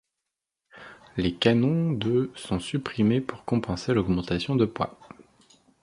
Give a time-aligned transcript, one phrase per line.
[1.15, 4.99] Les canons de sont supprimés pour compenser l'augmentation de poids.